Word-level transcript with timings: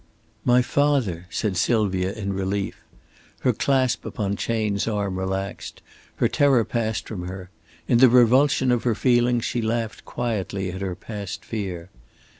"My 0.43 0.63
father," 0.63 1.27
said 1.29 1.55
Sylvia, 1.55 2.11
in 2.11 2.33
relief. 2.33 2.79
Her 3.41 3.53
clasp 3.53 4.03
upon 4.03 4.35
Chayne's 4.35 4.87
arm 4.87 5.19
relaxed; 5.19 5.83
her 6.15 6.27
terror 6.27 6.65
passed 6.65 7.07
from 7.07 7.27
her. 7.27 7.51
In 7.87 7.99
the 7.99 8.09
revulsion 8.09 8.71
of 8.71 8.81
her 8.81 8.95
feelings 8.95 9.45
she 9.45 9.61
laughed 9.61 10.03
quietly 10.03 10.71
at 10.71 10.81
her 10.81 10.95
past 10.95 11.45
fear. 11.45 11.91